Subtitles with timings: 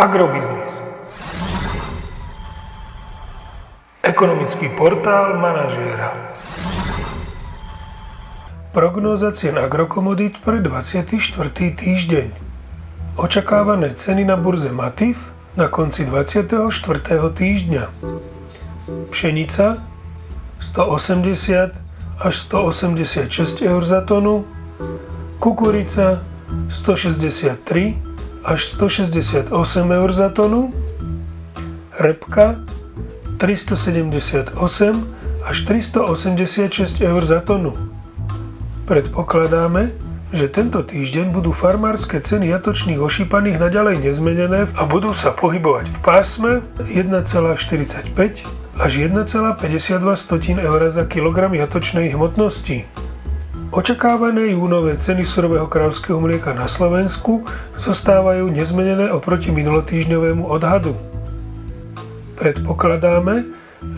[0.00, 0.72] Agrobiznis.
[4.00, 6.16] Ekonomický portál manažéra.
[8.72, 11.20] Prognóza cien agrokomodít pre 24.
[11.52, 12.32] týždeň.
[13.20, 15.20] Očakávané ceny na burze Matif
[15.52, 16.64] na konci 24.
[17.36, 17.84] týždňa.
[19.12, 19.84] Pšenica
[20.64, 21.76] 180
[22.24, 24.48] až 186 eur za tonu,
[25.36, 26.24] kukurica
[26.72, 28.09] 163
[28.44, 29.52] až 168
[29.92, 30.72] eur za tonu,
[31.98, 32.56] repka
[33.38, 34.56] 378
[35.44, 37.72] až 386 eur za tonu.
[38.84, 39.90] Predpokladáme,
[40.30, 45.98] že tento týždeň budú farmárske ceny jatočných ošípaných naďalej nezmenené a budú sa pohybovať v
[46.06, 46.52] pásme
[46.86, 48.14] 1,45
[48.78, 49.58] až 1,52
[50.56, 52.86] eur za kilogram jatočnej hmotnosti.
[53.70, 57.46] Očakávané júnové ceny surového kravského mlieka na Slovensku
[57.78, 60.98] zostávajú nezmenené oproti minulotýžňovému odhadu.
[62.34, 63.46] Predpokladáme,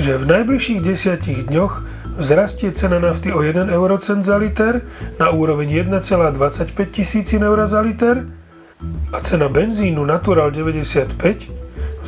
[0.00, 1.84] že v najbližších desiatich dňoch
[2.16, 4.88] vzrastie cena nafty o 1 eurocent za liter
[5.20, 8.24] na úroveň 1,25 tisícin eur za liter
[9.12, 11.12] a cena benzínu Natural 95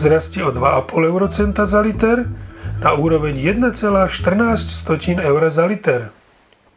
[0.00, 2.24] vzrastie o 2,5 eurocenta za liter
[2.80, 6.19] na úroveň 1,14 eur za liter.